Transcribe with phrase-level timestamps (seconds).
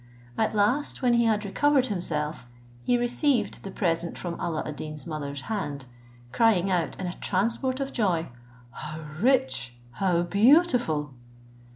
[0.35, 2.47] At last, when he had recovered himself,
[2.81, 5.85] he received the present from Alla ad Deen's mother's hand,
[6.31, 8.29] crying out in a transport of joy,
[8.71, 11.13] "How rich, how beautiful!"